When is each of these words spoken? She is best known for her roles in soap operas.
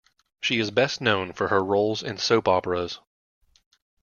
She 0.41 0.59
is 0.59 0.71
best 0.71 0.99
known 0.99 1.31
for 1.31 1.49
her 1.49 1.63
roles 1.63 2.01
in 2.01 2.17
soap 2.17 2.47
operas. 2.47 2.99